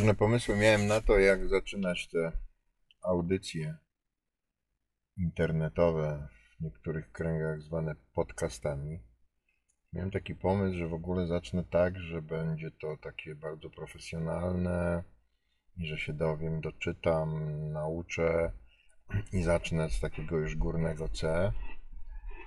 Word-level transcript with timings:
Różne 0.00 0.14
pomysły 0.14 0.56
miałem 0.56 0.86
na 0.86 1.00
to, 1.00 1.18
jak 1.18 1.48
zaczynać 1.48 2.08
te 2.08 2.32
audycje 3.02 3.76
internetowe, 5.16 6.28
w 6.58 6.60
niektórych 6.60 7.12
kręgach 7.12 7.62
zwane 7.62 7.94
podcastami. 8.14 9.00
Miałem 9.92 10.10
taki 10.10 10.34
pomysł, 10.34 10.78
że 10.78 10.88
w 10.88 10.94
ogóle 10.94 11.26
zacznę 11.26 11.64
tak, 11.64 11.98
że 11.98 12.22
będzie 12.22 12.70
to 12.70 12.96
takie 12.96 13.34
bardzo 13.34 13.70
profesjonalne 13.70 15.02
i 15.76 15.86
że 15.86 15.98
się 15.98 16.12
dowiem, 16.12 16.60
doczytam, 16.60 17.50
nauczę 17.72 18.52
i 19.32 19.42
zacznę 19.42 19.90
z 19.90 20.00
takiego 20.00 20.36
już 20.36 20.56
górnego 20.56 21.08
C 21.08 21.52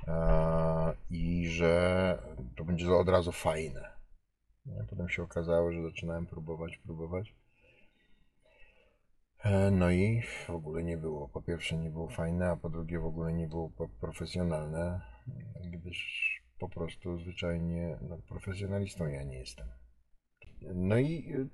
e, 0.07 0.93
i 1.09 1.47
że 1.47 2.17
to 2.55 2.65
będzie 2.65 2.93
od 2.93 3.09
razu 3.09 3.31
fajne. 3.31 3.91
Potem 4.89 5.09
się 5.09 5.23
okazało, 5.23 5.71
że 5.71 5.83
zaczynałem 5.83 6.25
próbować, 6.25 6.77
próbować. 6.77 7.42
E, 9.43 9.71
No 9.71 9.91
i 9.91 10.21
w 10.21 10.49
ogóle 10.49 10.83
nie 10.83 10.97
było. 10.97 11.27
Po 11.27 11.41
pierwsze 11.41 11.77
nie 11.77 11.89
było 11.89 12.09
fajne, 12.09 12.49
a 12.49 12.55
po 12.55 12.69
drugie 12.69 12.99
w 12.99 13.05
ogóle 13.05 13.33
nie 13.33 13.47
było 13.47 13.71
profesjonalne, 14.01 15.01
gdyż 15.71 16.23
po 16.59 16.69
prostu 16.69 17.17
zwyczajnie 17.19 17.97
no, 18.01 18.17
profesjonalistą 18.17 19.07
ja 19.07 19.23
nie 19.23 19.39
jestem. 19.39 19.67
No 20.75 20.97
i 20.97 21.33
y, 21.33 21.49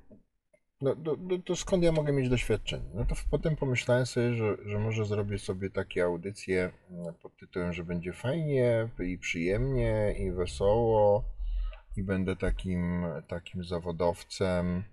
no, 0.82 0.96
to, 0.96 1.18
to, 1.18 1.38
to 1.46 1.56
skąd 1.56 1.84
ja 1.84 1.92
mogę 1.92 2.14
mieć 2.14 2.30
doświadczenie? 2.30 2.90
No 2.94 3.06
to 3.06 3.16
potem 3.32 3.56
pomyślałem 3.56 4.06
sobie, 4.06 4.34
że, 4.34 4.58
że 4.66 4.80
może 4.80 5.06
zrobię 5.06 5.40
sobie 5.40 5.70
takie 5.70 6.04
audycje 6.04 6.72
mm, 6.90 7.14
pod 7.22 7.38
tytułem, 7.38 7.74
że 7.74 7.84
będzie 7.84 8.14
fajnie 8.14 8.90
i 9.00 9.18
przyjemnie 9.18 10.16
i 10.20 10.32
wesoło 10.32 11.24
i 11.98 12.04
będę 12.04 12.36
takim, 12.36 13.06
takim 13.28 13.64
zawodowcem. 13.64 14.84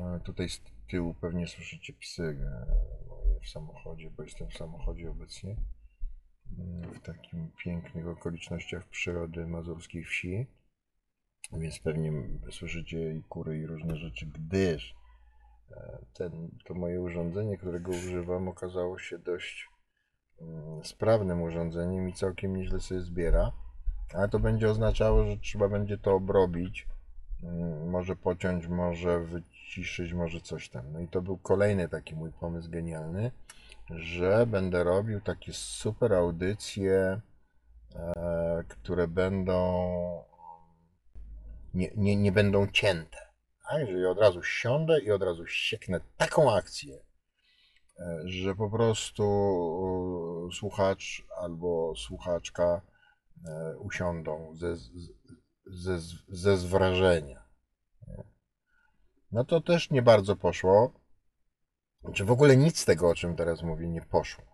E, 0.00 0.20
Tutaj 0.24 0.48
tyłu 0.90 1.14
pewnie 1.14 1.46
słyszycie 1.48 1.92
psy 1.92 2.22
e, 2.22 2.66
moje 3.08 3.40
w 3.40 3.48
samochodzie, 3.48 4.10
bo 4.10 4.22
jestem 4.22 4.48
w 4.48 4.54
samochodzie 4.54 5.10
obecnie. 5.10 5.56
mm, 6.58 6.94
W 6.94 7.00
takim 7.00 7.50
pięknych 7.64 8.08
okolicznościach 8.08 8.88
przyrody 8.88 9.46
mazurskiej 9.46 10.04
wsi. 10.04 10.46
Więc 11.52 11.78
pewnie 11.78 12.12
słyszycie 12.50 13.14
i 13.14 13.22
kury 13.22 13.58
i 13.58 13.66
różne 13.66 13.96
rzeczy, 13.96 14.26
gdyż 14.26 14.94
e, 15.70 15.98
ten, 16.14 16.50
to 16.64 16.74
moje 16.74 17.00
urządzenie, 17.00 17.58
którego 17.58 17.90
używam, 17.90 18.48
okazało 18.48 18.98
się 18.98 19.18
dość 19.18 19.68
mm, 20.40 20.84
sprawnym 20.84 21.42
urządzeniem 21.42 22.08
i 22.08 22.12
całkiem 22.12 22.56
nieźle 22.56 22.80
sobie 22.80 23.00
zbiera. 23.00 23.52
Ale 24.14 24.28
to 24.28 24.38
będzie 24.38 24.70
oznaczało, 24.70 25.24
że 25.24 25.36
trzeba 25.36 25.68
będzie 25.68 25.98
to 25.98 26.14
obrobić, 26.14 26.86
może 27.86 28.16
pociąć, 28.16 28.66
może 28.66 29.20
wyciszyć, 29.20 30.12
może 30.12 30.40
coś 30.40 30.68
tam. 30.68 30.92
No 30.92 31.00
i 31.00 31.08
to 31.08 31.22
był 31.22 31.38
kolejny 31.38 31.88
taki 31.88 32.14
mój 32.14 32.32
pomysł 32.32 32.70
genialny, 32.70 33.30
że 33.90 34.46
będę 34.46 34.84
robił 34.84 35.20
takie 35.20 35.52
super 35.52 36.14
audycje, 36.14 37.20
e, 37.94 38.64
które 38.68 39.08
będą 39.08 40.24
nie, 41.74 41.90
nie, 41.96 42.16
nie 42.16 42.32
będą 42.32 42.66
cięte. 42.66 43.18
Tak? 43.68 43.80
Jeżeli 43.80 44.06
od 44.06 44.18
razu 44.18 44.42
siądę 44.42 45.00
i 45.00 45.10
od 45.10 45.22
razu 45.22 45.46
sieknę 45.46 46.00
taką 46.16 46.54
akcję, 46.54 46.98
e, 47.98 48.22
że 48.24 48.54
po 48.54 48.70
prostu 48.70 49.24
e, 50.48 50.54
słuchacz 50.54 51.26
albo 51.42 51.94
słuchaczka 51.96 52.80
usiądą 53.78 54.54
ze, 54.54 54.76
ze, 55.68 55.98
ze 56.28 56.56
zwrażenia. 56.56 57.42
No 59.32 59.44
to 59.44 59.60
też 59.60 59.90
nie 59.90 60.02
bardzo 60.02 60.36
poszło. 60.36 60.92
Czy 62.12 62.24
w 62.24 62.30
ogóle 62.30 62.56
nic 62.56 62.78
z 62.80 62.84
tego, 62.84 63.08
o 63.08 63.14
czym 63.14 63.36
teraz 63.36 63.62
mówię, 63.62 63.88
nie 63.88 64.02
poszło. 64.02 64.44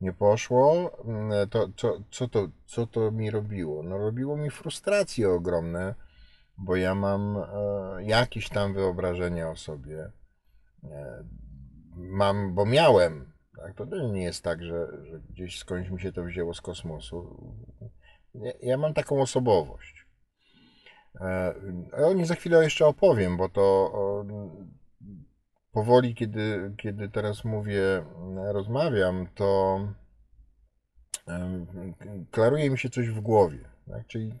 Nie 0.00 0.12
poszło. 0.12 0.90
Mm, 1.04 1.48
To, 1.48 1.68
co, 1.76 2.00
co, 2.10 2.28
to, 2.28 2.48
co 2.66 2.86
to 2.86 3.10
mi 3.10 3.30
robiło? 3.30 3.82
No 3.82 3.98
robiło 3.98 4.36
mi 4.36 4.50
frustracje 4.50 5.30
ogromne, 5.30 5.94
bo 6.58 6.76
ja 6.76 6.94
mam 6.94 7.36
e, 7.36 8.04
jakieś 8.04 8.48
tam 8.48 8.74
wyobrażenia 8.74 9.50
o 9.50 9.56
sobie. 9.56 10.10
E, 10.84 11.24
mam, 11.96 12.54
bo 12.54 12.66
miałem. 12.66 13.32
Tak? 13.56 13.74
To 13.74 13.86
też 13.86 14.12
nie 14.12 14.22
jest 14.22 14.44
tak, 14.44 14.62
że, 14.62 14.88
że 15.04 15.20
gdzieś 15.20 15.58
skądś 15.58 15.90
mi 15.90 16.00
się 16.00 16.12
to 16.12 16.24
wzięło 16.24 16.54
z 16.54 16.60
kosmosu. 16.60 17.44
Ja, 18.34 18.52
ja 18.62 18.78
mam 18.78 18.94
taką 18.94 19.20
osobowość. 19.22 19.95
E, 21.20 21.54
o 21.92 22.12
niej 22.12 22.26
za 22.26 22.34
chwilę 22.34 22.64
jeszcze 22.64 22.86
opowiem, 22.86 23.36
bo 23.36 23.48
to 23.48 23.92
powoli, 25.72 26.14
kiedy, 26.14 26.74
kiedy 26.76 27.08
teraz 27.08 27.44
mówię, 27.44 28.04
rozmawiam, 28.52 29.26
to 29.34 29.80
klaruje 32.30 32.70
mi 32.70 32.78
się 32.78 32.90
coś 32.90 33.08
w 33.08 33.20
głowie. 33.20 33.68
Tak? 33.90 34.06
Czyli 34.06 34.32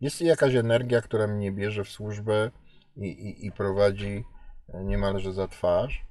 jest 0.00 0.20
jakaś 0.20 0.54
energia, 0.54 1.00
która 1.00 1.26
mnie 1.26 1.52
bierze 1.52 1.84
w 1.84 1.88
służbę 1.88 2.50
i, 2.96 3.06
i, 3.06 3.46
i 3.46 3.52
prowadzi 3.52 4.24
niemalże 4.74 5.32
za 5.32 5.48
twarz. 5.48 6.06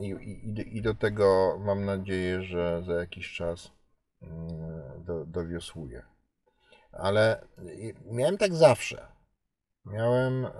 I, 0.00 0.08
i, 0.08 0.76
I 0.76 0.82
do 0.82 0.94
tego 0.94 1.58
mam 1.64 1.84
nadzieję, 1.84 2.42
że 2.42 2.82
za 2.86 2.92
jakiś 2.92 3.34
czas 3.34 3.72
mm, 4.22 5.04
do, 5.04 5.26
dowiosłuję. 5.26 6.02
Ale 6.92 7.46
miałem 8.10 8.38
tak 8.38 8.54
zawsze. 8.54 9.15
Miałem 9.86 10.44
e, 10.46 10.50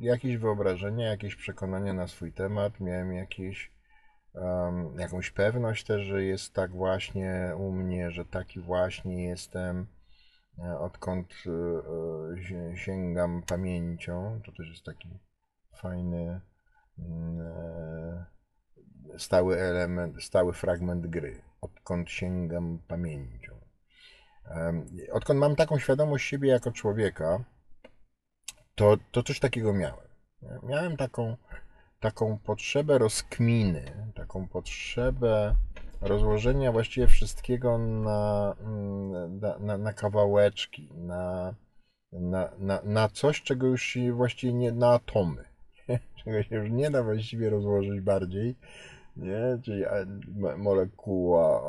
jakieś 0.00 0.36
wyobrażenia, 0.36 1.06
jakieś 1.10 1.36
przekonania 1.36 1.92
na 1.92 2.06
swój 2.08 2.32
temat, 2.32 2.80
miałem 2.80 3.12
jakieś, 3.12 3.72
jakąś 4.98 5.30
pewność 5.30 5.84
też, 5.84 6.02
że 6.02 6.22
jest 6.22 6.54
tak 6.54 6.70
właśnie 6.70 7.52
u 7.58 7.72
mnie, 7.72 8.10
że 8.10 8.24
taki 8.24 8.60
właśnie 8.60 9.24
jestem, 9.24 9.86
e, 10.58 10.78
odkąd 10.78 11.34
e, 11.46 11.50
e, 11.50 12.42
si- 12.42 12.78
sięgam 12.84 13.42
pamięcią. 13.42 14.40
To 14.46 14.52
też 14.52 14.68
jest 14.68 14.84
taki 14.84 15.08
fajny, 15.76 16.40
mm, 16.98 17.40
e, 17.40 18.26
stały 19.18 19.60
element, 19.60 20.22
stały 20.22 20.52
fragment 20.52 21.06
gry. 21.06 21.42
Odkąd 21.60 22.10
sięgam 22.10 22.78
pamięcią. 22.88 23.58
Odkąd 25.12 25.40
mam 25.40 25.56
taką 25.56 25.78
świadomość 25.78 26.28
siebie 26.28 26.48
jako 26.48 26.72
człowieka, 26.72 27.44
to, 28.78 28.96
to 29.12 29.22
coś 29.22 29.40
takiego 29.40 29.72
miałem. 29.72 30.08
Miałem 30.62 30.96
taką, 30.96 31.36
taką 32.00 32.38
potrzebę 32.38 32.98
rozkminy, 32.98 33.82
taką 34.14 34.48
potrzebę 34.48 35.54
rozłożenia 36.00 36.72
właściwie 36.72 37.06
wszystkiego 37.06 37.78
na, 37.78 38.54
mm, 38.60 39.40
na, 39.40 39.58
na, 39.58 39.78
na 39.78 39.92
kawałeczki, 39.92 40.88
na, 40.94 41.54
na, 42.12 42.50
na, 42.58 42.80
na 42.84 43.08
coś, 43.08 43.42
czego 43.42 43.66
już 43.66 43.98
właściwie 44.12 44.52
nie, 44.52 44.72
na 44.72 44.92
atomy, 44.92 45.44
czego 46.24 46.42
się 46.42 46.56
już 46.56 46.70
nie 46.70 46.90
da 46.90 47.02
właściwie 47.02 47.50
rozłożyć 47.50 48.00
bardziej, 48.00 48.56
nie? 49.16 49.58
czyli 49.62 49.84
molekuła, 50.58 51.62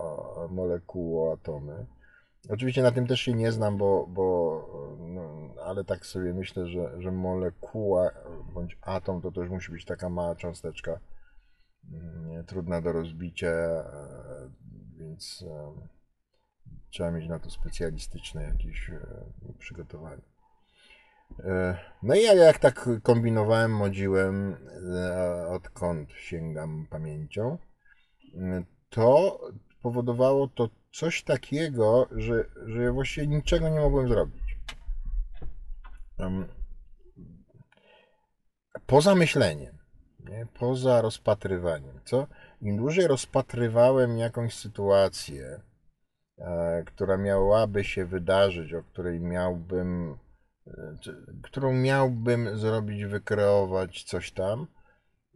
molekuła, 0.50 1.34
atomy. 1.34 1.86
Oczywiście 2.50 2.84
na 2.84 2.92
tym 2.92 3.08
też 3.08 3.22
się 3.22 3.34
nie 3.34 3.52
znam, 3.52 3.78
bo, 3.78 4.08
bo 4.08 4.98
no, 5.00 5.54
ale 5.66 5.84
tak 5.84 6.06
sobie 6.06 6.34
myślę, 6.34 6.68
że, 6.68 7.02
że 7.02 7.12
molekuła 7.12 8.12
bądź 8.54 8.78
atom 8.82 9.22
to 9.22 9.32
też 9.32 9.50
musi 9.50 9.72
być 9.72 9.86
taka 9.86 10.10
mała 10.10 10.36
cząsteczka, 10.36 11.00
mm, 11.92 12.46
trudna 12.46 12.82
do 12.82 12.92
rozbicia, 12.92 13.48
e, 13.48 13.84
więc 14.98 15.46
e, 15.48 15.74
trzeba 16.90 17.12
mieć 17.12 17.28
na 17.30 17.40
to 17.40 17.50
specjalistyczne 17.50 18.44
jakieś 18.44 18.90
e, 18.90 19.00
przygotowanie. 19.60 20.22
E, 21.40 21.78
No 22.04 22.16
i 22.16 22.24
ja 22.24 22.34
jak 22.34 22.60
tak 22.60 22.90
kombinowałem, 23.04 23.72
modziłem, 23.72 24.58
e, 24.96 25.48
odkąd 25.48 26.12
sięgam 26.12 26.88
pamięcią, 26.90 27.58
to 28.90 29.40
powodowało 29.81 30.48
to 30.48 30.69
coś 30.91 31.24
takiego, 31.24 32.07
że, 32.12 32.45
że 32.65 32.91
właściwie 32.91 33.27
niczego 33.27 33.69
nie 33.69 33.80
mogłem 33.80 34.07
zrobić. 34.07 34.44
Poza 38.86 39.15
myśleniem, 39.15 39.77
nie? 40.19 40.47
poza 40.59 41.01
rozpatrywaniem. 41.01 42.00
Co? 42.06 42.27
Im 42.62 42.77
dłużej 42.77 43.07
rozpatrywałem 43.07 44.18
jakąś 44.18 44.53
sytuację, 44.53 45.62
e, 46.38 46.83
która 46.86 47.18
miałaby 47.18 47.83
się 47.83 48.06
wydarzyć, 48.06 48.74
o 48.74 48.83
której 48.83 49.19
miałbym, 49.19 50.18
e, 50.68 50.97
którą 51.41 51.74
miałbym 51.74 52.57
zrobić, 52.57 53.06
wykreować 53.06 54.03
coś 54.03 54.31
tam, 54.31 54.68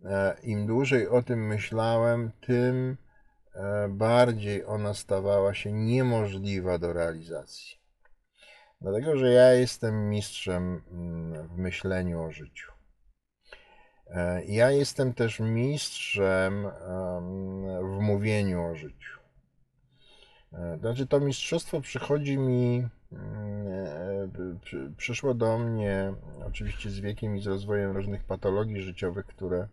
e, 0.05 0.35
im 0.43 0.67
dłużej 0.67 1.07
o 1.07 1.23
tym 1.23 1.47
myślałem, 1.47 2.31
tym 2.41 2.97
bardziej 3.89 4.65
ona 4.65 4.93
stawała 4.93 5.53
się 5.53 5.71
niemożliwa 5.71 6.77
do 6.77 6.93
realizacji. 6.93 7.83
Dlatego, 8.83 9.17
że 9.17 9.31
ja 9.31 9.53
jestem 9.53 10.09
mistrzem 10.09 10.81
mm, 10.91 11.47
w 11.47 11.57
myśleniu 11.57 12.21
o 12.21 12.31
życiu. 12.31 12.71
E, 14.07 14.45
ja 14.45 14.71
jestem 14.71 15.13
też 15.13 15.39
mistrzem 15.39 16.67
w 17.81 17.99
mówieniu 18.01 18.63
o 18.63 18.75
życiu. 18.75 19.19
E, 20.53 20.77
znaczy, 20.77 21.07
to 21.07 21.19
mistrzostwo 21.19 21.81
przychodzi 21.81 22.37
mi, 22.37 22.87
mm, 23.11 23.67
e, 23.67 24.95
przyszło 24.97 25.33
do 25.33 25.59
mnie 25.59 26.13
oczywiście 26.47 26.89
z 26.89 26.99
wiekiem 26.99 27.37
i 27.37 27.41
z 27.41 27.47
rozwojem 27.47 27.91
różnych 27.91 28.23
patologii 28.23 28.81
życiowych, 28.81 29.25
które, 29.25 29.67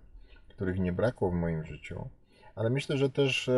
których 0.49 0.79
nie 0.79 0.93
brakło 0.93 1.31
w 1.31 1.35
moim 1.35 1.65
życiu, 1.65 2.09
ale 2.55 2.71
myślę, 2.71 2.97
że 2.97 3.11
też 3.11 3.51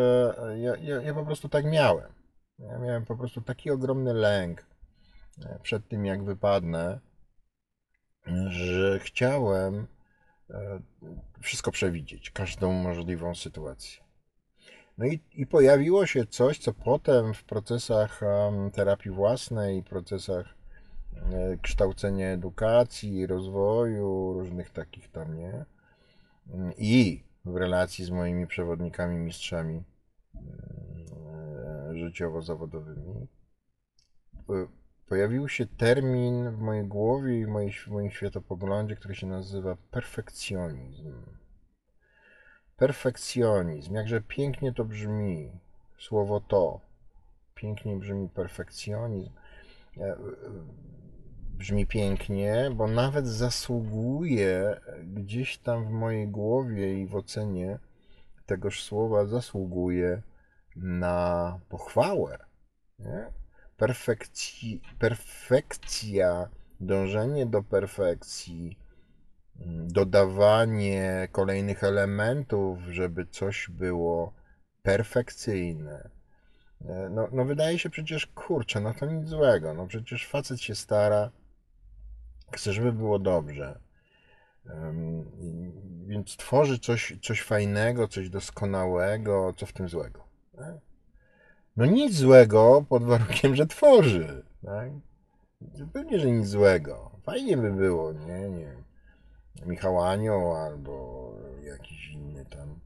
ja, 0.56 0.76
ja, 0.76 1.02
ja 1.02 1.14
po 1.14 1.24
prostu 1.24 1.48
tak 1.48 1.64
miałem. 1.64 2.12
Ja 2.58 2.78
miałem 2.78 3.04
po 3.04 3.16
prostu 3.16 3.40
taki 3.40 3.70
ogromny 3.70 4.14
lęk 4.14 4.66
przed 5.62 5.88
tym, 5.88 6.06
jak 6.06 6.24
wypadnę, 6.24 7.00
że 8.46 8.98
chciałem 8.98 9.86
e, 10.50 10.80
wszystko 11.40 11.70
przewidzieć, 11.70 12.30
każdą 12.30 12.72
możliwą 12.72 13.34
sytuację. 13.34 14.02
No 14.98 15.06
i, 15.06 15.20
i 15.32 15.46
pojawiło 15.46 16.06
się 16.06 16.26
coś, 16.26 16.58
co 16.58 16.72
potem 16.72 17.34
w 17.34 17.44
procesach 17.44 18.20
terapii 18.72 19.10
własnej, 19.10 19.82
procesach 19.82 20.54
e, 21.16 21.56
kształcenia 21.62 22.28
edukacji, 22.28 23.26
rozwoju, 23.26 24.32
różnych 24.32 24.70
takich 24.70 25.10
tam, 25.10 25.36
nie? 25.36 25.64
I 26.78 27.24
w 27.44 27.56
relacji 27.56 28.04
z 28.04 28.10
moimi 28.10 28.46
przewodnikami, 28.46 29.16
mistrzami 29.16 29.82
e, 30.34 31.94
życiowo-zawodowymi 31.94 33.26
pojawił 35.12 35.48
się 35.48 35.66
termin 35.66 36.50
w 36.50 36.58
mojej 36.58 36.86
głowie 36.86 37.40
i 37.40 37.46
w, 37.46 37.48
moim 37.88 38.10
światopoglądzie, 38.10 38.96
który 38.96 39.14
się 39.14 39.26
nazywa 39.26 39.76
perfekcjonizm. 39.90 41.12
Perfekcjonizm, 42.76 43.94
jakże 43.94 44.20
pięknie 44.20 44.72
to 44.72 44.84
brzmi, 44.84 45.50
słowo 45.98 46.40
to. 46.40 46.80
Pięknie 47.54 47.96
brzmi 47.96 48.28
perfekcjonizm. 48.28 49.30
Brzmi 51.62 51.86
pięknie, 51.86 52.70
bo 52.74 52.86
nawet 52.86 53.26
zasługuje 53.26 54.80
gdzieś 55.02 55.58
tam 55.58 55.84
w 55.84 55.90
mojej 55.90 56.28
głowie 56.28 57.00
i 57.00 57.06
w 57.06 57.16
ocenie 57.16 57.78
tegoż 58.46 58.82
słowa 58.82 59.26
zasługuje 59.26 60.22
na 60.76 61.60
pochwałę. 61.68 62.38
Nie? 62.98 63.26
perfekcja, 64.98 66.48
dążenie 66.80 67.46
do 67.46 67.62
perfekcji, 67.62 68.78
dodawanie 69.86 71.28
kolejnych 71.32 71.84
elementów, 71.84 72.78
żeby 72.88 73.26
coś 73.26 73.68
było 73.70 74.32
perfekcyjne. 74.82 76.10
E, 76.88 77.08
no, 77.10 77.28
no 77.32 77.44
wydaje 77.44 77.78
się 77.78 77.90
przecież, 77.90 78.26
kurczę, 78.26 78.80
no 78.80 78.94
to 78.94 79.06
nic 79.06 79.28
złego. 79.28 79.74
No 79.74 79.86
przecież 79.86 80.28
facet 80.28 80.60
się 80.60 80.74
stara, 80.74 81.30
chce, 82.52 82.72
żeby 82.72 82.92
było 82.92 83.18
dobrze. 83.18 83.80
Więc 86.06 86.36
tworzy 86.36 86.78
coś, 86.78 87.18
coś 87.22 87.42
fajnego, 87.42 88.08
coś 88.08 88.30
doskonałego, 88.30 89.54
co 89.56 89.66
w 89.66 89.72
tym 89.72 89.88
złego. 89.88 90.24
Tak? 90.56 90.74
No 91.76 91.86
nic 91.86 92.14
złego 92.14 92.84
pod 92.88 93.04
warunkiem, 93.04 93.56
że 93.56 93.66
tworzy. 93.66 94.44
Tak? 94.64 94.90
Pewnie, 95.92 96.18
że 96.18 96.30
nic 96.30 96.48
złego. 96.48 97.10
Fajnie 97.22 97.56
by 97.56 97.72
było, 97.72 98.12
nie? 98.12 98.48
nie 98.50 98.82
Michał 99.66 100.00
Anioł 100.00 100.56
albo 100.56 101.28
jakiś 101.62 102.10
inny 102.10 102.46
tam 102.46 102.80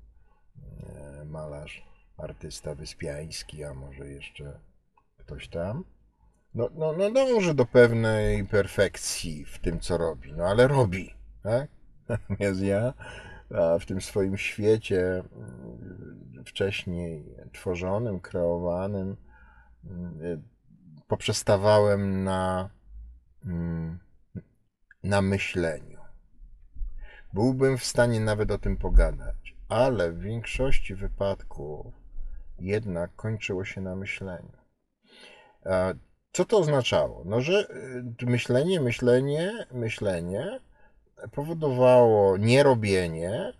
e, 1.20 1.24
malarz, 1.24 1.86
artysta 2.16 2.74
wyspiański, 2.74 3.64
a 3.64 3.74
może 3.74 4.08
jeszcze 4.08 4.60
ktoś 5.16 5.48
tam. 5.48 5.84
No, 6.56 6.70
no, 6.74 6.92
no 6.92 7.10
dąży 7.10 7.54
do 7.54 7.66
pewnej 7.66 8.44
perfekcji 8.44 9.44
w 9.44 9.58
tym, 9.58 9.80
co 9.80 9.98
robi. 9.98 10.32
No 10.32 10.44
ale 10.44 10.68
robi, 10.68 11.14
tak? 11.42 11.70
Natomiast 12.08 12.60
ja 12.60 12.92
w 13.80 13.86
tym 13.86 14.00
swoim 14.00 14.36
świecie 14.36 15.22
mm, 15.36 16.44
wcześniej 16.46 17.36
tworzonym, 17.52 18.20
kreowanym, 18.20 19.16
mm, 19.84 20.42
poprzestawałem 21.08 22.24
na, 22.24 22.70
mm, 23.44 23.98
na 25.02 25.22
myśleniu. 25.22 26.00
Byłbym 27.32 27.78
w 27.78 27.84
stanie 27.84 28.20
nawet 28.20 28.50
o 28.50 28.58
tym 28.58 28.76
pogadać, 28.76 29.56
ale 29.68 30.12
w 30.12 30.20
większości 30.20 30.94
wypadków 30.94 31.86
jednak 32.58 33.16
kończyło 33.16 33.64
się 33.64 33.80
na 33.80 33.96
myśleniu. 33.96 34.56
Co 36.36 36.44
to 36.44 36.58
oznaczało? 36.58 37.22
No, 37.24 37.40
że 37.40 37.66
y, 38.22 38.26
myślenie, 38.26 38.80
myślenie, 38.80 39.66
myślenie 39.72 40.60
powodowało 41.32 42.36
nierobienie, 42.36 43.52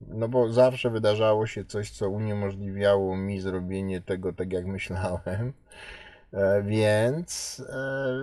no 0.00 0.28
bo 0.28 0.52
zawsze 0.52 0.90
wydarzało 0.90 1.46
się 1.46 1.64
coś, 1.64 1.90
co 1.90 2.10
uniemożliwiało 2.10 3.16
mi 3.16 3.40
zrobienie 3.40 4.00
tego 4.00 4.32
tak, 4.32 4.52
jak 4.52 4.66
myślałem. 4.66 5.52
E, 6.32 6.62
więc 6.62 7.62
e, 7.68 8.14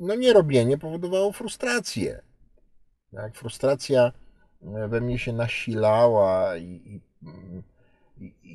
no 0.00 0.14
nierobienie 0.14 0.78
powodowało 0.78 1.32
frustrację. 1.32 2.22
Tak? 3.12 3.34
Frustracja 3.34 4.12
e, 4.62 4.88
we 4.88 5.00
mnie 5.00 5.18
się 5.18 5.32
nasilała 5.32 6.56
i, 6.56 6.64
i, 6.64 7.00
i 7.26 7.62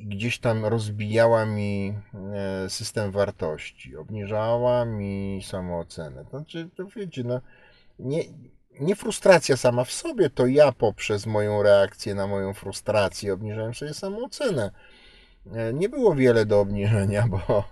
gdzieś 0.06 0.38
tam 0.38 0.64
rozbijała 0.64 1.46
mi 1.46 1.98
system 2.68 3.10
wartości, 3.10 3.96
obniżała 3.96 4.84
mi 4.84 5.40
samoocenę. 5.44 6.24
Znaczy, 6.30 6.68
to 6.76 6.86
wiecie, 6.86 7.24
no, 7.24 7.40
nie, 7.98 8.22
nie 8.80 8.96
frustracja 8.96 9.56
sama 9.56 9.84
w 9.84 9.92
sobie, 9.92 10.30
to 10.30 10.46
ja 10.46 10.72
poprzez 10.72 11.26
moją 11.26 11.62
reakcję 11.62 12.14
na 12.14 12.26
moją 12.26 12.54
frustrację 12.54 13.32
obniżałem 13.32 13.74
sobie 13.74 13.94
samoocenę. 13.94 14.70
E, 15.52 15.72
nie 15.72 15.88
było 15.88 16.14
wiele 16.14 16.46
do 16.46 16.60
obniżenia, 16.60 17.28
bo, 17.28 17.64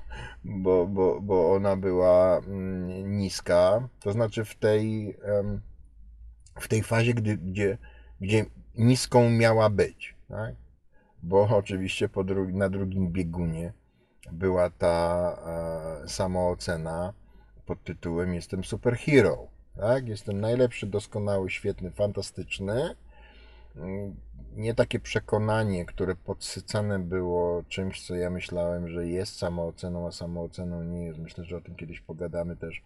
bo, 0.45 0.87
bo, 0.87 1.21
bo 1.21 1.55
ona 1.55 1.77
była 1.77 2.39
mm, 2.39 3.19
niska. 3.19 3.89
To 4.01 4.13
znaczy 4.13 4.45
w 4.45 4.55
tej, 4.55 5.17
w 6.61 6.69
tej 6.69 6.83
fazie, 6.83 7.15
gdy, 7.15 7.37
gdzie, 7.37 7.79
gdzie 8.21 8.45
niską 8.75 9.31
miała 9.31 9.71
być. 9.71 10.15
Tak? 10.29 10.55
Bo 11.25 11.43
oczywiście 11.57 12.09
dru 12.25 12.49
na 12.49 12.69
drugim 12.69 13.13
biegunie 13.13 13.73
była 14.33 14.71
ta 14.71 15.37
e, 16.05 16.09
samoocena 16.09 17.13
pod 17.67 17.85
tytułem 17.85 18.35
Jestem 18.35 18.65
superhero 18.65 19.55
tak? 19.77 20.09
Jestem 20.09 20.41
najlepszy, 20.41 20.87
doskonały, 20.87 21.51
świetny, 21.51 21.91
fantastyczny. 21.91 22.95
Nie 24.53 24.75
takie 24.75 25.01
przekonanie, 25.01 25.85
które 25.85 26.15
podsycane 26.15 26.99
było 26.99 27.63
czymś, 27.69 28.07
co 28.07 28.15
ja 28.15 28.31
myślałem, 28.31 28.89
że 28.89 29.09
jest 29.09 29.39
samooceną, 29.39 30.07
a 30.07 30.13
samooceną 30.13 30.83
nie 30.83 31.05
jest. 31.05 31.19
Myślę, 31.19 31.45
że 31.45 31.57
o 31.57 31.61
tym 31.61 31.77
kiedyś 31.77 32.01
pogadamy 32.01 32.57
też. 32.57 32.83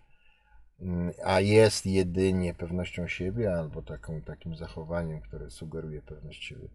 A 1.24 1.40
jest 1.40 1.86
jedynie 1.86 2.54
pewnością 2.54 3.08
siebie 3.08 3.54
albo 3.54 3.82
taką, 3.82 4.20
takim 4.20 4.56
zachowaniem, 4.56 5.20
które 5.20 5.50
sugeruje 5.50 6.02
pewność 6.02 6.44
siebie. 6.44 6.68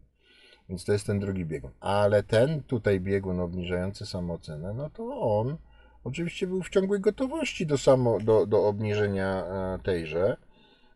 Więc 0.69 0.85
to 0.85 0.93
jest 0.93 1.07
ten 1.07 1.19
drugi 1.19 1.45
biegun. 1.45 1.71
Ale 1.79 2.23
ten 2.23 2.63
tutaj 2.63 2.99
biegun 2.99 3.39
obniżający 3.39 4.05
samoocenę, 4.05 4.73
no 4.73 4.89
to 4.89 5.21
on 5.21 5.57
oczywiście 6.03 6.47
był 6.47 6.63
w 6.63 6.69
ciągłej 6.69 6.99
gotowości 6.99 7.65
do, 7.65 7.77
samo, 7.77 8.19
do, 8.19 8.45
do 8.45 8.67
obniżenia 8.67 9.45
e, 9.45 9.79
tejże. 9.83 10.37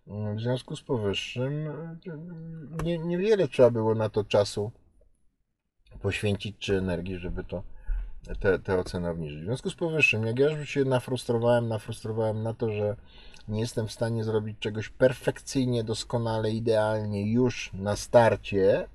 W 0.07 0.39
związku 0.39 0.75
z 0.75 0.81
powyższym 0.81 1.67
e, 1.67 1.97
nie, 2.83 2.97
niewiele 2.97 3.47
trzeba 3.47 3.69
było 3.69 3.95
na 3.95 4.09
to 4.09 4.23
czasu 4.23 4.71
poświęcić 6.01 6.57
czy 6.59 6.77
energii, 6.77 7.17
żeby 7.17 7.43
to 7.43 7.63
te, 8.39 8.59
te 8.59 8.79
oceny 8.79 9.09
obniżyć. 9.09 9.41
W 9.41 9.45
związku 9.45 9.69
z 9.69 9.75
powyższym, 9.75 10.25
jak 10.25 10.39
ja 10.39 10.49
już 10.49 10.69
się 10.69 10.85
nafrustrowałem, 10.85 11.67
nafrustrowałem 11.67 12.43
na 12.43 12.53
to, 12.53 12.71
że 12.71 12.95
nie 13.47 13.59
jestem 13.59 13.87
w 13.87 13.91
stanie 13.91 14.23
zrobić 14.23 14.59
czegoś 14.59 14.89
perfekcyjnie, 14.89 15.83
doskonale, 15.83 16.51
idealnie 16.51 17.31
już 17.31 17.71
na 17.73 17.95
starcie, 17.95 18.87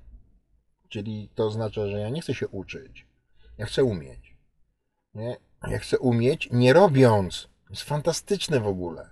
czyli 0.93 1.29
to 1.35 1.45
oznacza, 1.45 1.87
że 1.87 1.99
ja 1.99 2.09
nie 2.09 2.21
chcę 2.21 2.33
się 2.33 2.47
uczyć, 2.47 3.07
ja 3.57 3.65
chcę 3.65 3.83
umieć. 3.83 4.35
Nie? 5.13 5.37
Ja 5.67 5.79
chcę 5.79 5.99
umieć, 5.99 6.49
nie 6.51 6.73
robiąc. 6.73 7.49
To 7.65 7.69
jest 7.69 7.83
fantastyczne 7.83 8.59
w 8.59 8.67
ogóle. 8.67 9.09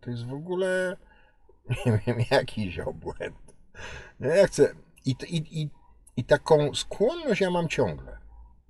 To 0.00 0.10
jest 0.10 0.26
w 0.26 0.32
ogóle, 0.32 0.96
nie 1.86 2.00
wiem, 2.06 2.18
jakiś 2.30 2.78
obłęd. 2.78 3.54
Ja 4.20 4.46
chcę, 4.46 4.74
i, 5.04 5.16
i, 5.28 5.62
i, 5.62 5.70
i 6.16 6.24
taką 6.24 6.74
skłonność 6.74 7.40
ja 7.40 7.50
mam 7.50 7.68
ciągle. 7.68 8.18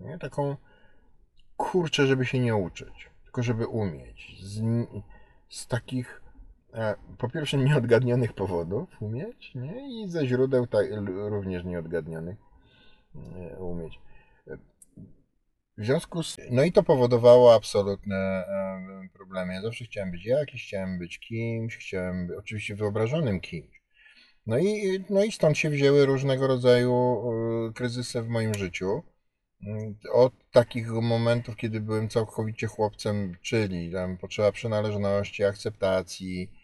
Nie? 0.01 0.19
Taką, 0.19 0.57
kurczę, 1.57 2.07
żeby 2.07 2.27
się 2.27 2.39
nie 2.39 2.57
uczyć, 2.57 3.11
tylko 3.23 3.43
żeby 3.43 3.67
umieć. 3.67 4.37
Z, 4.43 4.63
z 5.49 5.67
takich 5.67 6.23
po 7.19 7.29
pierwsze 7.29 7.57
nieodgadnionych 7.57 8.33
powodów 8.33 9.03
umieć, 9.03 9.55
nie? 9.55 10.03
I 10.03 10.09
ze 10.09 10.27
źródeł 10.27 10.67
tak, 10.67 10.87
również 11.07 11.65
nieodgadnionych 11.65 12.37
e, 13.15 13.57
umieć. 13.59 13.99
W 15.79 15.85
związku 15.85 16.23
z... 16.23 16.37
No 16.51 16.65
i 16.65 16.73
to 16.73 16.83
powodowało 16.83 17.55
absolutne 17.55 18.17
e, 18.17 19.09
problemy. 19.13 19.55
Ja 19.55 19.63
zawsze 19.63 19.85
chciałem 19.85 20.11
być 20.11 20.27
jakiś, 20.27 20.67
chciałem 20.67 20.99
być 20.99 21.19
kimś, 21.19 21.77
chciałem 21.77 22.27
być 22.27 22.37
oczywiście 22.39 22.75
wyobrażonym 22.75 23.41
kimś. 23.41 23.83
No 24.47 24.59
i, 24.59 25.05
no 25.11 25.25
i 25.25 25.33
stąd 25.33 25.59
się 25.59 25.71
wzięły 25.71 26.07
różnego 26.07 26.47
rodzaju 26.47 26.93
e, 26.93 27.73
kryzysy 27.73 28.23
w 28.23 28.29
moim 28.29 28.55
życiu. 28.55 29.03
Od 30.13 30.33
takich 30.51 30.91
momentów, 30.91 31.57
kiedy 31.57 31.81
byłem 31.81 32.09
całkowicie 32.09 32.67
chłopcem, 32.67 33.37
czyli 33.43 33.93
tam 33.93 34.17
potrzeba 34.19 34.53
przynależności, 34.53 35.45
akceptacji, 35.45 36.51
e, 36.53 36.64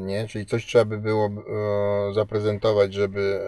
nie? 0.00 0.28
Czyli 0.28 0.46
coś 0.46 0.66
trzeba 0.66 0.84
by 0.84 0.98
było 0.98 1.30
zaprezentować, 2.14 2.94
żeby 2.94 3.40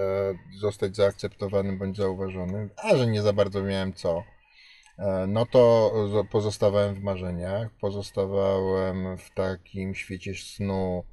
zostać 0.60 0.96
zaakceptowanym 0.96 1.78
bądź 1.78 1.96
zauważonym, 1.96 2.70
a 2.76 2.96
że 2.96 3.06
nie 3.06 3.22
za 3.22 3.32
bardzo 3.32 3.62
miałem 3.62 3.92
co 3.92 4.22
E, 5.00 5.26
no 5.26 5.46
to 5.46 5.92
pozostawałem 6.30 6.94
w 6.94 7.02
marzeniach, 7.02 7.70
pozostawałem 7.80 9.16
w 9.16 9.30
takim 9.30 9.94
świecie 9.94 10.34
snu 10.34 11.04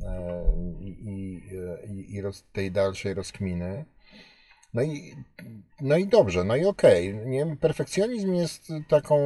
e, 0.00 0.42
i, 0.80 1.40
i, 1.88 2.14
i 2.14 2.20
roz, 2.20 2.44
tej 2.52 2.72
dalszej 2.72 3.14
rozkminy. 3.14 3.84
No 4.74 4.82
i, 4.82 5.14
no 5.80 5.96
i 5.96 6.06
dobrze, 6.06 6.44
no 6.44 6.56
i 6.56 6.64
okej. 6.64 7.14
Okay. 7.14 7.56
Perfekcjonizm 7.56 8.34
jest 8.34 8.68
taką 8.88 9.16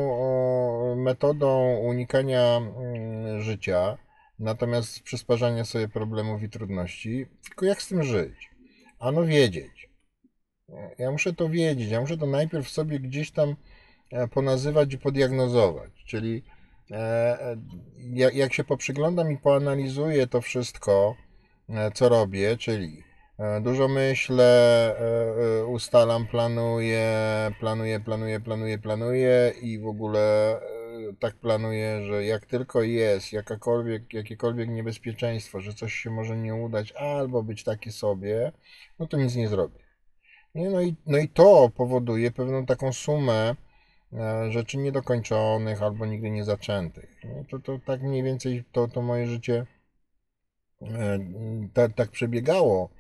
metodą 0.97 1.77
unikania 1.77 2.57
mm, 2.57 3.41
życia, 3.41 3.99
natomiast 4.41 5.03
przysparzania 5.03 5.65
sobie 5.65 5.89
problemów 5.89 6.43
i 6.43 6.51
trudności, 6.51 7.27
tylko 7.45 7.67
jak 7.67 7.83
z 7.83 7.89
tym 7.89 8.03
żyć? 8.03 8.51
Ano 8.99 9.25
wiedzieć. 9.25 9.91
Ja 10.99 11.11
muszę 11.11 11.33
to 11.33 11.49
wiedzieć, 11.49 11.91
ja 11.91 12.01
muszę 12.01 12.17
to 12.17 12.27
najpierw 12.27 12.69
sobie 12.69 13.01
gdzieś 13.01 13.31
tam 13.31 13.57
E, 14.11 14.29
ponazywać 14.29 14.95
i 14.95 14.99
podiagnozować. 14.99 15.91
Czyli 16.07 16.43
e, 16.91 16.97
e, 16.97 17.57
jak 18.33 18.55
się 18.55 18.65
poprzyglądam 18.65 19.33
i 19.33 19.39
poanalizuję 19.39 20.27
to 20.27 20.41
wszystko, 20.41 21.17
co 21.95 22.09
robię, 22.09 22.57
czyli 22.57 23.05
dużo 23.61 23.89
myślę, 23.89 24.97
ustalam, 25.69 26.27
planuję, 26.27 27.11
planuję, 27.61 28.01
planuję, 28.01 28.41
planuję, 28.41 28.79
planuję 28.79 29.53
i 29.63 29.79
w 29.79 29.87
ogóle 29.87 30.57
tak 31.21 31.35
planuję, 31.35 32.03
że 32.03 32.25
jak 32.25 32.47
tylko 32.47 32.83
jest 32.83 33.33
jakakolwiek, 33.33 34.13
jakiekolwiek 34.13 34.69
niebezpieczeństwo, 34.69 35.61
że 35.61 35.75
coś 35.75 35.95
się 35.95 36.11
może 36.11 36.37
nie 36.37 36.55
udać 36.55 36.93
albo 36.93 37.43
być 37.43 37.65
takie 37.65 37.93
sobie, 37.93 38.53
no 38.99 39.07
to 39.07 39.17
nic 39.17 39.35
nie 39.35 39.49
zrobię. 39.49 39.81
Nie? 40.55 40.71
No, 40.71 40.83
i, 40.83 40.95
no 41.07 41.19
i 41.19 41.29
to 41.29 41.71
powoduje 41.77 42.31
pewną 42.31 42.67
taką 42.67 42.93
sumę 42.93 43.55
E, 44.13 44.53
rzeczy 44.53 44.79
niedokończonych 44.79 45.83
albo 45.83 46.07
nigdy 46.07 46.31
nie 46.31 46.45
zaczętych. 46.45 47.17
No 47.25 47.45
to, 47.51 47.59
to 47.59 47.79
tak 47.87 48.03
mniej 48.03 48.23
więcej 48.23 48.65
to, 48.73 48.89
to 48.89 49.03
moje 49.03 49.27
życie 49.27 49.67
e, 50.83 51.19
tak, 51.75 51.93
tak 51.95 52.11
przebiegało. 52.11 52.91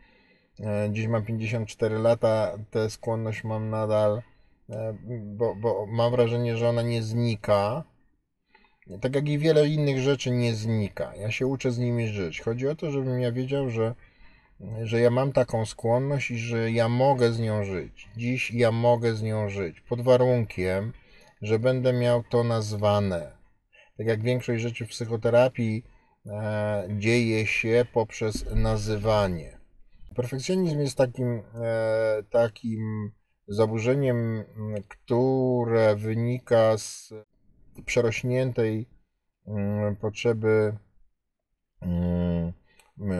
E, 0.60 0.88
dziś 0.92 1.06
mam 1.06 1.24
54 1.24 1.98
lata, 1.98 2.58
tę 2.70 2.90
skłonność 2.90 3.44
mam 3.44 3.70
nadal, 3.70 4.22
bo, 5.24 5.54
bo 5.54 5.86
mam 5.86 6.10
wrażenie, 6.12 6.56
że 6.56 6.68
ona 6.68 6.82
nie 6.82 7.02
znika. 7.02 7.84
Tak 8.98 9.14
jak 9.14 9.28
i 9.28 9.38
wiele 9.38 9.68
innych 9.68 10.00
rzeczy 10.00 10.30
nie 10.30 10.54
znika. 10.54 11.14
Ja 11.16 11.30
się 11.30 11.46
uczę 11.46 11.72
z 11.72 11.78
nimi 11.78 12.08
żyć. 12.08 12.40
Chodzi 12.40 12.68
o 12.68 12.74
to, 12.74 12.90
żebym 12.90 13.20
ja 13.20 13.32
wiedział, 13.32 13.70
że, 13.70 13.94
że 14.82 15.00
ja 15.00 15.10
mam 15.10 15.32
taką 15.32 15.66
skłonność 15.66 16.30
i 16.30 16.38
że 16.38 16.70
ja 16.70 16.88
mogę 16.88 17.32
z 17.32 17.40
nią 17.40 17.64
żyć. 17.64 18.08
Dziś 18.16 18.50
ja 18.50 18.72
mogę 18.72 19.14
z 19.14 19.22
nią 19.22 19.48
żyć. 19.48 19.80
Pod 19.80 20.00
warunkiem, 20.00 20.92
że 21.42 21.58
będę 21.58 21.92
miał 21.92 22.22
to 22.30 22.44
nazwane. 22.44 23.32
Tak 23.96 24.06
jak 24.06 24.22
większość 24.22 24.62
rzeczy 24.62 24.86
w 24.86 24.88
psychoterapii 24.88 25.84
e, 26.26 26.88
dzieje 26.98 27.46
się 27.46 27.86
poprzez 27.92 28.44
nazywanie. 28.54 29.58
Perfekcjonizm 30.16 30.80
jest 30.80 30.96
takim, 30.96 31.42
e, 31.54 32.22
takim 32.30 33.12
zaburzeniem, 33.48 34.44
które 34.88 35.96
wynika 35.96 36.78
z 36.78 37.14
przerośniętej 37.86 38.86
mm, 39.46 39.96
potrzeby 39.96 40.76
mm, 41.82 42.52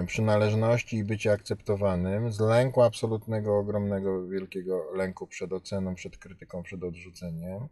przynależności 0.07 0.97
i 0.97 1.05
bycia 1.05 1.33
akceptowanym, 1.33 2.33
z 2.33 2.41
lęku 2.41 2.83
absolutnego, 2.83 3.59
ogromnego, 3.59 4.29
wielkiego 4.29 4.93
lęku 4.95 5.27
przed 5.27 5.53
oceną, 5.53 5.95
przed 5.95 6.19
krytyką, 6.19 6.63
przed 6.63 6.85
odrzuceniem, 6.85 7.69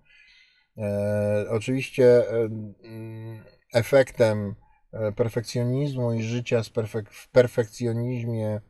E, 0.78 1.46
oczywiście 1.50 2.30
e, 2.30 2.48
mm, 2.84 3.44
efektem 3.74 4.54
e, 4.92 5.12
perfekcjonizmu 5.12 6.12
i 6.12 6.22
życia 6.22 6.62
w 7.10 7.28
perfekcjonizmie 7.32 8.60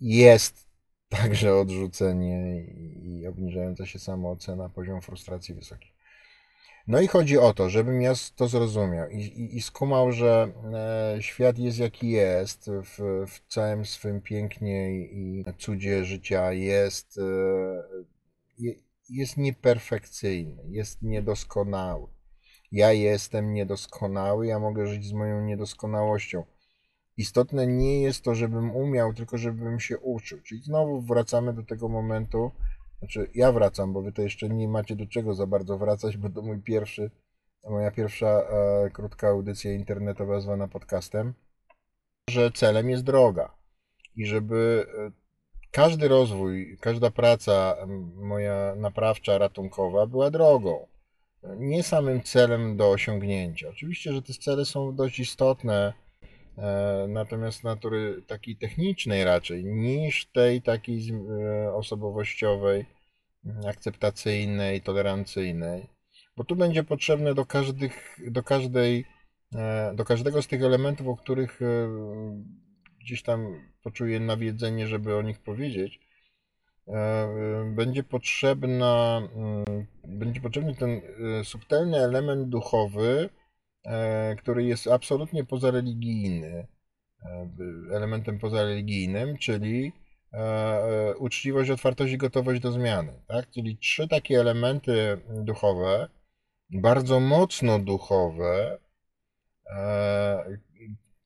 jest 0.00 0.66
także 1.08 1.54
odrzucenie 1.54 2.64
i 3.02 3.26
obniżająca 3.26 3.86
się 3.86 3.98
samoocena, 3.98 4.68
poziom 4.68 5.00
frustracji 5.00 5.54
wysoki. 5.54 5.95
No 6.86 7.00
i 7.00 7.06
chodzi 7.06 7.38
o 7.38 7.54
to, 7.54 7.70
żebym 7.70 8.02
ja 8.02 8.12
to 8.36 8.48
zrozumiał 8.48 9.10
i, 9.10 9.20
i, 9.20 9.56
i 9.56 9.62
skumał, 9.62 10.12
że 10.12 10.52
świat 11.20 11.58
jest 11.58 11.78
jaki 11.78 12.10
jest, 12.10 12.70
w, 12.70 13.24
w 13.26 13.46
całym 13.48 13.84
swym 13.84 14.20
pięknie 14.20 15.00
i 15.04 15.44
cudzie 15.58 16.04
życia 16.04 16.52
jest, 16.52 17.20
jest 19.08 19.36
nieperfekcyjny, 19.36 20.62
jest 20.68 21.02
niedoskonały. 21.02 22.06
Ja 22.72 22.92
jestem 22.92 23.54
niedoskonały, 23.54 24.46
ja 24.46 24.58
mogę 24.58 24.86
żyć 24.86 25.06
z 25.06 25.12
moją 25.12 25.44
niedoskonałością. 25.44 26.44
Istotne 27.16 27.66
nie 27.66 28.02
jest 28.02 28.24
to, 28.24 28.34
żebym 28.34 28.76
umiał, 28.76 29.14
tylko 29.14 29.38
żebym 29.38 29.80
się 29.80 29.98
uczył. 29.98 30.40
Czyli 30.40 30.62
znowu 30.62 31.00
wracamy 31.00 31.52
do 31.52 31.62
tego 31.62 31.88
momentu, 31.88 32.50
znaczy 32.98 33.30
ja 33.34 33.52
wracam, 33.52 33.92
bo 33.92 34.02
wy 34.02 34.12
to 34.12 34.22
jeszcze 34.22 34.48
nie 34.48 34.68
macie 34.68 34.96
do 34.96 35.06
czego 35.06 35.34
za 35.34 35.46
bardzo 35.46 35.78
wracać, 35.78 36.16
bo 36.16 36.30
to 36.30 36.42
mój 36.42 36.62
pierwszy, 36.62 37.10
moja 37.70 37.90
pierwsza 37.90 38.26
e, 38.26 38.90
krótka 38.90 39.28
audycja 39.28 39.72
internetowa 39.72 40.40
zwana 40.40 40.68
podcastem, 40.68 41.34
że 42.30 42.50
celem 42.50 42.90
jest 42.90 43.04
droga. 43.04 43.54
I 44.16 44.26
żeby 44.26 44.86
e, 44.98 45.10
każdy 45.70 46.08
rozwój, 46.08 46.78
każda 46.80 47.10
praca 47.10 47.76
moja 48.14 48.74
naprawcza, 48.76 49.38
ratunkowa 49.38 50.06
była 50.06 50.30
drogą. 50.30 50.86
Nie 51.58 51.82
samym 51.82 52.22
celem 52.22 52.76
do 52.76 52.90
osiągnięcia. 52.90 53.68
Oczywiście, 53.68 54.12
że 54.12 54.22
te 54.22 54.32
cele 54.32 54.64
są 54.64 54.94
dość 54.94 55.18
istotne, 55.18 55.92
natomiast 57.08 57.64
natury 57.64 58.22
takiej 58.26 58.56
technicznej 58.56 59.24
raczej, 59.24 59.64
niż 59.64 60.26
tej 60.26 60.62
takiej 60.62 61.10
e, 61.10 61.74
osobowościowej, 61.74 62.86
akceptacyjnej, 63.66 64.80
tolerancyjnej. 64.80 65.86
Bo 66.36 66.44
tu 66.44 66.56
będzie 66.56 66.84
potrzebne 66.84 67.34
do, 67.34 67.46
każdych, 67.46 68.18
do, 68.26 68.42
każdej, 68.42 69.04
e, 69.54 69.92
do 69.94 70.04
każdego 70.04 70.42
z 70.42 70.46
tych 70.46 70.62
elementów, 70.62 71.08
o 71.08 71.16
których 71.16 71.60
gdzieś 73.06 73.22
tam 73.22 73.60
poczuję 73.82 74.20
nawiedzenie, 74.20 74.86
żeby 74.86 75.16
o 75.16 75.22
nich 75.22 75.38
powiedzieć, 75.38 76.00
e, 76.88 77.72
będzie 77.74 78.02
potrzebna, 78.02 79.22
mm, 79.34 79.86
będzie 80.04 80.40
potrzebny 80.40 80.74
ten 80.74 80.90
e, 80.90 81.44
subtelny 81.44 81.98
element 81.98 82.48
duchowy, 82.48 83.28
e, 83.28 83.45
który 84.38 84.64
jest 84.64 84.86
absolutnie 84.86 85.44
pozareligijny, 85.44 86.66
elementem 87.92 88.38
pozareligijnym, 88.38 89.38
czyli 89.38 89.92
uczciwość, 91.18 91.70
otwartość 91.70 92.12
i 92.12 92.18
gotowość 92.18 92.60
do 92.60 92.72
zmiany. 92.72 93.12
Tak? 93.28 93.50
Czyli 93.50 93.78
trzy 93.78 94.08
takie 94.08 94.40
elementy 94.40 95.20
duchowe, 95.28 96.08
bardzo 96.70 97.20
mocno 97.20 97.78
duchowe, 97.78 98.78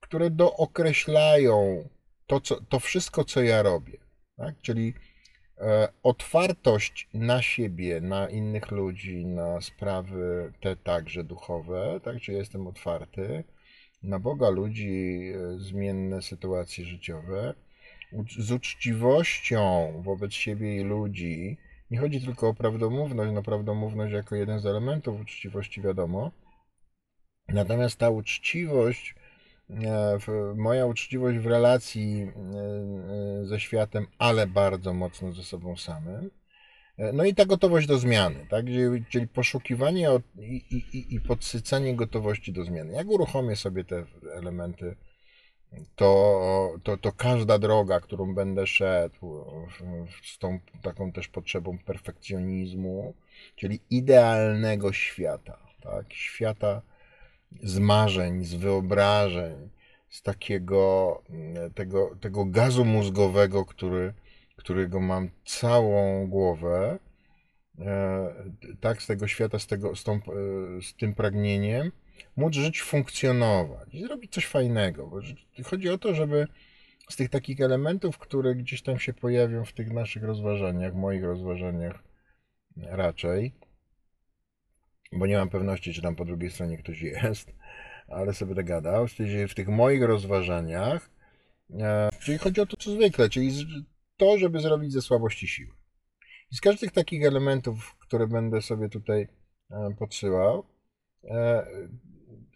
które 0.00 0.30
dookreślają 0.30 1.88
to, 2.26 2.40
co, 2.40 2.60
to 2.60 2.80
wszystko, 2.80 3.24
co 3.24 3.42
ja 3.42 3.62
robię. 3.62 3.98
Tak? 4.36 4.54
Czyli 4.62 4.88
e, 4.88 5.09
otwartość 6.02 7.08
na 7.14 7.42
siebie, 7.42 8.00
na 8.00 8.28
innych 8.28 8.70
ludzi, 8.70 9.26
na 9.26 9.60
sprawy 9.60 10.52
te 10.60 10.76
także 10.76 11.24
duchowe, 11.24 12.00
tak? 12.04 12.20
Czyli 12.20 12.38
jestem 12.38 12.66
otwarty 12.66 13.44
na 14.02 14.18
Boga, 14.18 14.48
ludzi, 14.48 15.32
e, 15.34 15.58
zmienne 15.58 16.22
sytuacje 16.22 16.84
życiowe, 16.84 17.54
z 18.38 18.52
uczciwością 18.52 19.92
wobec 20.02 20.32
siebie 20.32 20.80
i 20.80 20.84
ludzi. 20.84 21.56
Nie 21.90 21.98
chodzi 21.98 22.20
tylko 22.20 22.48
o 22.48 22.54
prawdomówność, 22.54 23.32
no 23.32 23.42
prawdomówność 23.42 24.12
jako 24.12 24.36
jeden 24.36 24.60
z 24.60 24.66
elementów 24.66 25.20
uczciwości, 25.20 25.82
wiadomo. 25.82 26.30
Natomiast 27.48 27.98
ta 27.98 28.10
uczciwość 28.10 29.14
e, 29.14 29.19
moja 30.56 30.86
uczciwość 30.86 31.38
w 31.38 31.46
relacji 31.46 32.22
e, 32.22 33.42
e, 33.42 33.46
ze 33.46 33.60
światem, 33.60 34.06
ale 34.18 34.46
bardzo 34.46 34.94
mocno 34.94 35.32
ze 35.32 35.42
sobą 35.42 35.76
samym. 35.76 36.30
E, 36.98 37.12
No 37.12 37.24
i 37.24 37.34
ta 37.34 37.44
gotowość 37.46 37.86
do 37.86 37.98
zmiany, 37.98 38.46
tak? 38.50 38.64
Czyli, 39.08 39.28
poszukiwanie 39.28 40.08
i, 40.38 40.56
i, 40.70 41.14
i- 41.14 41.20
podsycanie 41.20 41.96
gotowości 41.96 42.52
do 42.52 42.64
zmiany. 42.64 42.92
Jak 42.92 43.08
uruchomię 43.08 43.56
sobie 43.56 43.84
te 43.84 44.04
elementy, 44.34 44.96
to, 45.96 46.74
to, 46.82 46.96
to 46.96 47.12
każda 47.12 47.58
droga, 47.58 48.00
którą 48.00 48.34
będę 48.34 48.66
szedł 48.66 49.44
z 50.22 50.38
tą 50.38 50.58
taką 50.82 51.12
też 51.12 51.28
potrzebą 51.28 51.78
perfekcjonizmu, 51.78 53.14
czyli 53.56 53.80
idealnego 53.90 54.92
świata, 54.92 55.58
tak? 55.82 56.12
Świata 56.12 56.82
z 57.62 57.78
marzeń, 57.78 58.44
z 58.44 58.54
wyobrażeń, 58.54 59.70
z 60.08 60.22
takiego 60.22 61.22
mm, 61.30 61.72
tego, 61.74 62.16
tego 62.20 62.44
gazu 62.44 62.84
mózgowego, 62.84 63.64
który, 63.64 64.14
którego 64.56 65.00
mam 65.00 65.30
całą 65.44 66.26
głowę, 66.26 66.98
e, 67.78 68.34
tak, 68.80 69.02
z 69.02 69.06
tego 69.06 69.28
świata, 69.28 69.58
z, 69.58 69.66
tego, 69.66 69.96
z, 69.96 70.04
tą, 70.04 70.14
e, 70.14 70.20
z 70.82 70.94
tym 70.94 71.14
pragnieniem, 71.14 71.92
móc 72.36 72.54
żyć, 72.54 72.82
funkcjonować 72.82 73.94
i 73.94 74.02
zrobić 74.02 74.32
coś 74.32 74.46
fajnego. 74.46 75.06
Bo 75.06 75.20
chodzi 75.64 75.88
o 75.88 75.98
to, 75.98 76.14
żeby 76.14 76.46
z 77.08 77.16
tych 77.16 77.30
takich 77.30 77.60
elementów, 77.60 78.18
które 78.18 78.54
gdzieś 78.54 78.82
tam 78.82 78.98
się 78.98 79.12
pojawią 79.12 79.64
w 79.64 79.72
tych 79.72 79.92
naszych 79.92 80.22
rozważaniach, 80.22 80.94
moich 80.94 81.24
rozważaniach 81.24 82.02
raczej, 82.76 83.52
bo 85.12 85.26
nie 85.26 85.36
mam 85.36 85.48
pewności, 85.48 85.94
czy 85.94 86.02
tam 86.02 86.16
po 86.16 86.24
drugiej 86.24 86.50
stronie 86.50 86.78
ktoś 86.78 87.02
jest, 87.02 87.52
ale 88.08 88.34
sobie 88.34 88.54
będę 88.54 88.64
gadał, 88.64 89.08
czyli 89.08 89.48
w 89.48 89.54
tych 89.54 89.68
moich 89.68 90.02
rozważaniach, 90.02 91.10
e, 91.80 92.08
czyli 92.20 92.38
chodzi 92.38 92.60
o 92.60 92.66
to, 92.66 92.76
co 92.76 92.90
zwykle, 92.90 93.28
czyli 93.28 93.66
to, 94.16 94.38
żeby 94.38 94.60
zrobić 94.60 94.92
ze 94.92 95.02
słabości 95.02 95.48
siły. 95.48 95.72
I 96.52 96.56
z 96.56 96.60
każdych 96.60 96.92
takich 96.92 97.24
elementów, 97.24 97.96
które 97.98 98.26
będę 98.26 98.62
sobie 98.62 98.88
tutaj 98.88 99.28
e, 99.70 99.94
podsyłał, 99.98 100.64
e, 101.24 101.66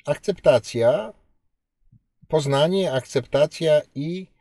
akceptacja, 0.06 1.12
poznanie, 2.28 2.92
akceptacja 2.92 3.80
i 3.94 4.34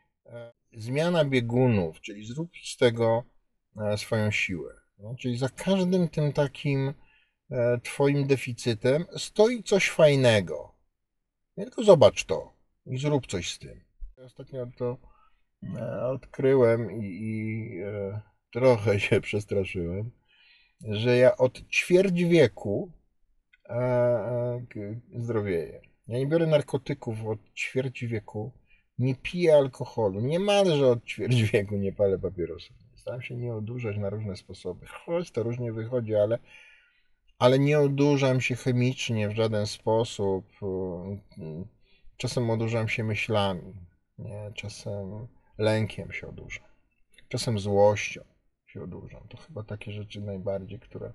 zmiana 0.74 1.26
biegunów, 1.26 2.02
czyli 2.02 2.26
zrób 2.26 2.50
z 2.64 2.78
tego 2.78 3.24
swoją 3.96 4.32
siłę. 4.32 4.74
No, 4.98 5.16
czyli 5.20 5.38
za 5.38 5.50
każdym 5.50 6.10
tym 6.10 6.34
takim 6.34 6.94
twoim 7.84 8.28
deficytem 8.28 9.06
stoi 9.18 9.64
coś 9.64 9.90
fajnego. 9.90 10.76
Nie 11.58 11.64
tylko 11.64 11.84
zobacz 11.84 12.24
to 12.24 12.54
i 12.86 12.98
zrób 12.98 13.28
coś 13.28 13.54
z 13.54 13.60
tym. 13.60 13.84
Ostatnio 14.18 14.68
to 14.78 14.98
e, 15.78 16.08
odkryłem 16.08 16.92
i, 16.92 17.06
i 17.06 17.80
e, 17.82 18.22
trochę 18.52 19.00
się 19.06 19.22
przestraszyłem, 19.22 20.12
że 20.82 21.18
ja 21.18 21.38
od 21.38 21.70
ćwierć 21.70 22.24
wieku 22.24 22.92
e, 23.70 23.74
e, 23.76 24.66
zdrowieję. 25.16 25.82
Ja 26.08 26.18
nie 26.18 26.28
biorę 26.28 26.48
narkotyków 26.48 27.26
od 27.26 27.40
ćwierć 27.54 28.06
wieku, 28.06 28.52
nie 29.00 29.16
piję 29.16 29.56
alkoholu, 29.56 30.22
niemalże 30.22 30.88
od 30.88 31.06
ćwierć 31.06 31.44
wieku 31.52 31.76
nie 31.76 31.94
palę 31.94 32.20
papierosów. 32.20 32.76
Staram 32.96 33.22
się 33.22 33.36
nie 33.36 33.54
odurzać 33.54 33.98
na 33.98 34.10
różne 34.10 34.36
sposoby. 34.36 34.86
Choć 34.88 35.32
to 35.32 35.44
różnie 35.44 35.74
wychodzi, 35.74 36.16
ale, 36.16 36.40
ale 37.44 37.60
nie 37.60 37.80
odurzam 37.80 38.42
się 38.42 38.56
chemicznie 38.56 39.30
w 39.30 39.36
żaden 39.36 39.68
sposób. 39.68 40.46
Czasem 42.18 42.50
odurzam 42.50 42.88
się 42.88 43.04
myślami, 43.04 43.74
nie? 44.20 44.52
czasem 44.56 45.28
lękiem 45.58 46.12
się 46.12 46.28
odurzam, 46.28 46.66
czasem 47.30 47.60
złością 47.60 48.22
się 48.68 48.84
odurzam. 48.84 49.28
To 49.30 49.38
chyba 49.38 49.64
takie 49.64 49.92
rzeczy 49.92 50.22
najbardziej, 50.22 50.80
które, 50.80 51.14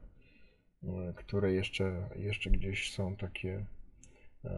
które 1.17 1.53
jeszcze, 1.53 2.09
jeszcze 2.17 2.51
gdzieś 2.51 2.93
są 2.93 3.17
takie 3.17 3.67
e, 4.45 4.51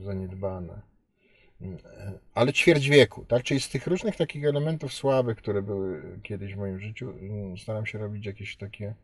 zaniedbane. 0.00 0.82
Ale 2.34 2.52
ćwierć 2.52 2.88
wieku, 2.88 3.24
tak? 3.24 3.42
Czyli 3.42 3.60
z 3.60 3.68
tych 3.68 3.86
różnych 3.86 4.16
takich 4.16 4.44
elementów 4.44 4.92
słabych, 4.92 5.38
które 5.38 5.62
były 5.62 6.20
kiedyś 6.22 6.54
w 6.54 6.58
moim 6.58 6.80
życiu, 6.80 7.14
staram 7.62 7.86
się 7.86 7.98
robić 7.98 8.26
jakieś 8.26 8.56
takie 8.56 8.94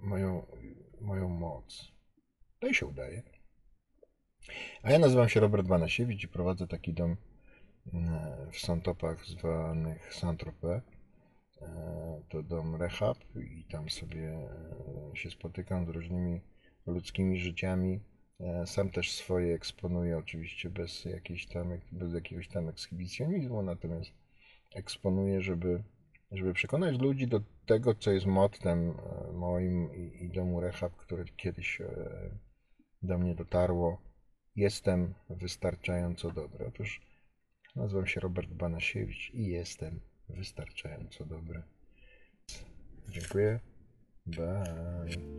moją, 0.00 0.46
moją 1.00 1.28
moc. 1.28 1.92
To 2.60 2.68
i 2.68 2.74
się 2.74 2.86
udaje. 2.86 3.22
A 4.82 4.90
ja 4.90 4.98
nazywam 4.98 5.28
się 5.28 5.40
Robert 5.40 5.66
Banasiewicz 5.66 6.24
i 6.24 6.28
prowadzę 6.28 6.66
taki 6.66 6.92
dom 6.94 7.16
mm, 7.92 8.50
w 8.52 8.58
Santopach 8.58 9.26
zwanych 9.26 10.14
Saint-Tropez. 10.14 10.82
E, 11.62 12.22
To 12.28 12.42
dom 12.42 12.76
rehab 12.76 13.18
i 13.36 13.64
tam 13.64 13.90
sobie 13.90 14.28
e, 14.28 15.16
się 15.16 15.30
spotykam 15.30 15.86
z 15.86 15.88
różnymi 15.88 16.40
ludzkimi 16.86 17.38
życiami. 17.38 18.00
E, 18.40 18.66
Sam 18.66 18.90
też 18.90 19.12
swoje 19.12 19.54
eksponuję, 19.54 20.18
oczywiście 20.18 20.70
bez, 20.70 21.04
jakiejś 21.04 21.46
tam, 21.46 21.80
bez 21.92 22.14
jakiegoś 22.14 22.48
tam 22.48 22.68
ekshibicjonizmu, 22.68 23.62
natomiast 23.62 24.10
eksponuję, 24.74 25.42
żeby, 25.42 25.82
żeby 26.30 26.54
przekonać 26.54 26.98
ludzi 26.98 27.26
do 27.26 27.40
tego, 27.66 27.94
co 27.94 28.10
jest 28.10 28.26
mottem 28.26 28.90
e, 28.90 29.32
moim 29.32 29.94
i, 29.94 30.24
i 30.24 30.30
domu 30.30 30.60
rehab, 30.60 30.96
które 30.96 31.24
kiedyś 31.24 31.80
e, 31.80 31.86
do 33.02 33.18
mnie 33.18 33.34
dotarło. 33.34 34.02
Jestem 34.56 35.14
wystarczająco 35.30 36.30
dobry. 36.30 36.66
Otóż 36.66 37.00
nazywam 37.76 38.06
się 38.06 38.20
Robert 38.20 38.48
Banasiewicz 38.48 39.30
i 39.34 39.46
jestem 39.46 40.00
wystarczająco 40.28 41.24
dobry. 41.24 41.62
Dziękuję. 43.08 43.60
Bye. 44.26 45.37